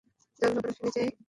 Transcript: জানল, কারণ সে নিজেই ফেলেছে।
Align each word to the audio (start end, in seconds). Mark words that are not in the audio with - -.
জানল, 0.41 0.57
কারণ 0.57 0.73
সে 0.73 0.81
নিজেই 0.81 1.07
ফেলেছে। 1.07 1.19